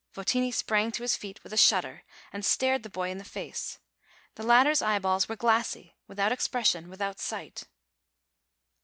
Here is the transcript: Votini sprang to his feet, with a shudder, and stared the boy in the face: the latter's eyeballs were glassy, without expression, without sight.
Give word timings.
Votini 0.15 0.51
sprang 0.51 0.91
to 0.93 1.03
his 1.03 1.15
feet, 1.15 1.43
with 1.43 1.53
a 1.53 1.57
shudder, 1.57 2.01
and 2.33 2.43
stared 2.43 2.81
the 2.81 2.89
boy 2.89 3.11
in 3.11 3.19
the 3.19 3.23
face: 3.23 3.77
the 4.33 4.41
latter's 4.41 4.81
eyeballs 4.81 5.29
were 5.29 5.35
glassy, 5.35 5.95
without 6.07 6.31
expression, 6.31 6.89
without 6.89 7.19
sight. 7.19 7.65